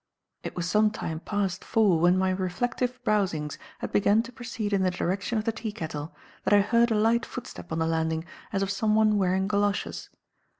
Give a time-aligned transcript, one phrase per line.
[0.41, 4.81] It was some time past four when my reflective browsings had begun to proceed in
[4.81, 6.11] the direction of the teakettle,
[6.43, 10.09] that I heard a light footstep on the landing as of someone wearing goloshes.